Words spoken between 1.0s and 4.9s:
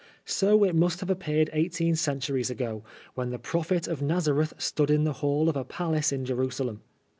have appeared eighteen cen turies ago, when the Prophet of Nazareth stood